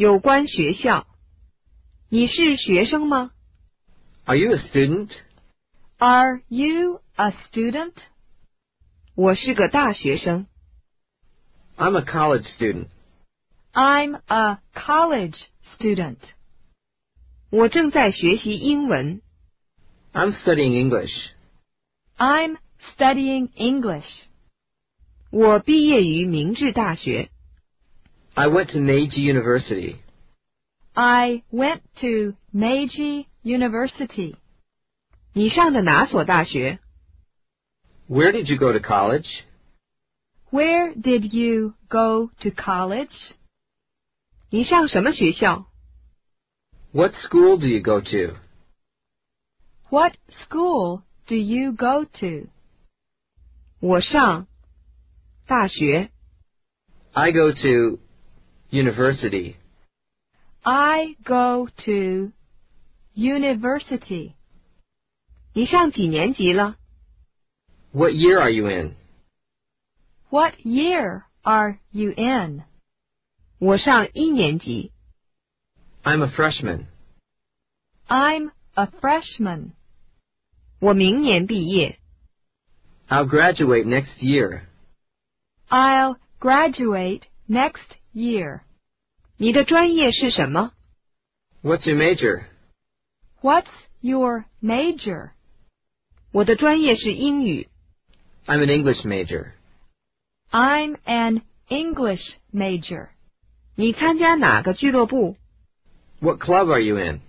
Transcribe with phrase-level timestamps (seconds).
[0.00, 1.06] 有关学校。
[2.10, 3.30] 你是学生吗
[4.26, 5.08] Are you a student?
[5.96, 7.94] Are you a student?
[9.14, 10.48] 我是个大学生。
[11.78, 12.88] I'm a college student.
[13.72, 15.38] I'm a college
[15.78, 16.18] student.
[17.48, 19.22] 我正在学习英文。
[20.12, 21.30] I'm studying English.
[22.18, 22.58] I'm
[22.94, 24.26] studying English.
[25.30, 27.29] 我毕业于明治大学。
[28.34, 29.96] I went to Meiji University.
[30.94, 34.36] I went to Meiji University.
[35.32, 36.78] 你上的哪所大学？
[38.08, 39.26] Where did you go to college?
[40.50, 43.12] Where did you go to college?
[44.50, 45.66] 你上什么学校？
[46.92, 48.36] What school do you go to?
[49.90, 50.14] What
[50.44, 52.48] school do you go to?
[53.80, 54.46] 我上
[55.46, 56.10] 大学。
[57.12, 57.98] I go to
[58.70, 59.56] university.
[60.62, 62.32] I go to
[63.14, 64.34] university.
[65.54, 66.76] 你上几年级了？
[67.92, 68.96] What year are you in?
[70.28, 72.64] What year are you in?
[73.58, 74.92] 我上一年级。
[76.02, 76.86] I'm a freshman.
[78.08, 79.72] I'm a freshman.
[80.80, 81.98] 我明年毕业。
[83.08, 84.66] I'll graduate next year.
[85.68, 88.60] I'll graduate next year.
[89.36, 90.72] 你的专业是什么？
[91.62, 92.44] What's your major?
[93.42, 93.66] What's
[94.00, 95.32] your major?
[96.32, 97.68] 我的专业是英语。
[98.46, 99.52] I'm an English major.
[100.50, 103.08] I'm an English major.
[103.74, 105.36] 你参加哪个俱乐部？
[106.20, 107.20] What club are you in?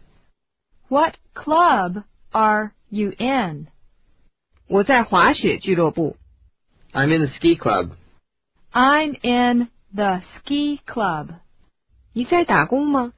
[0.88, 3.68] What club are you in?
[4.68, 6.16] 我在滑雪俱乐部。
[6.94, 7.92] I'm in the ski club.
[8.72, 11.30] I'm in the ski club.
[12.14, 13.14] 你在打工吗？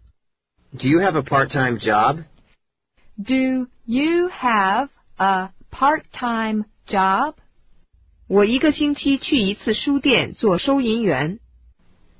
[0.78, 2.24] Do you have a part-time job?
[3.18, 7.36] Do you have a part-time job?
[8.28, 11.40] 我一个星期去一次书店做收银员。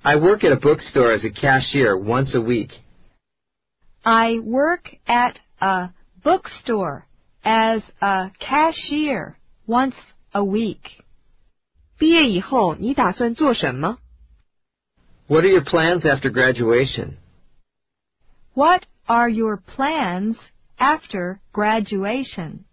[0.02, 2.72] I work at a bookstore as a cashier once a week.
[4.02, 5.92] I work at a
[6.24, 7.04] bookstore
[7.44, 9.36] as a cashier
[9.68, 9.96] once
[10.32, 10.80] a week.
[11.98, 13.98] 毕业以后你打算做什么？
[15.27, 17.17] What are your plans after graduation?
[18.53, 20.37] What are your plans
[20.79, 22.67] after graduation?